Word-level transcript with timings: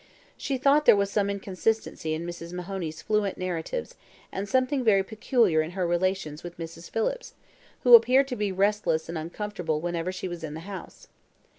She 0.35 0.57
thought 0.57 0.85
there 0.85 0.95
was 0.95 1.11
some 1.11 1.29
inconsistency 1.29 2.15
in 2.15 2.25
Mrs. 2.25 2.53
Mahoney's 2.53 3.03
fluent 3.03 3.37
narratives, 3.37 3.93
and 4.31 4.49
something 4.49 4.83
very 4.83 5.03
peculiar 5.03 5.61
in 5.61 5.71
her 5.77 5.85
relations 5.85 6.41
with 6.41 6.57
Mrs. 6.57 6.89
Phillips, 6.89 7.35
who 7.83 7.93
appeared 7.93 8.27
to 8.29 8.35
be 8.35 8.51
restless 8.51 9.09
and 9.09 9.15
uncomfortable 9.15 9.79
whenever 9.79 10.11
she 10.11 10.27
was 10.27 10.43
in 10.43 10.55
the 10.55 10.61
house. 10.61 11.07